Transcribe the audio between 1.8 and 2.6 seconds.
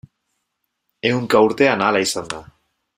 hala izan da.